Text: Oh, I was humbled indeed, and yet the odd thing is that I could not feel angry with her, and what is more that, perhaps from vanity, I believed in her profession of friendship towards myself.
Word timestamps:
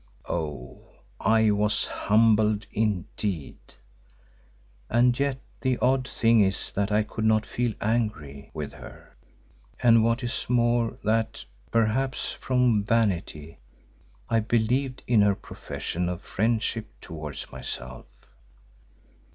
Oh, 0.27 0.81
I 1.19 1.51
was 1.51 1.85
humbled 1.85 2.65
indeed, 2.71 3.59
and 4.89 5.19
yet 5.19 5.37
the 5.61 5.77
odd 5.77 6.07
thing 6.07 6.39
is 6.41 6.71
that 6.71 6.91
I 6.91 7.03
could 7.03 7.23
not 7.23 7.45
feel 7.45 7.75
angry 7.79 8.49
with 8.51 8.73
her, 8.73 9.15
and 9.79 10.03
what 10.03 10.23
is 10.23 10.47
more 10.49 10.97
that, 11.03 11.45
perhaps 11.69 12.31
from 12.31 12.83
vanity, 12.83 13.59
I 14.27 14.39
believed 14.39 15.03
in 15.05 15.21
her 15.21 15.35
profession 15.35 16.09
of 16.09 16.21
friendship 16.23 16.87
towards 16.99 17.51
myself. 17.51 18.07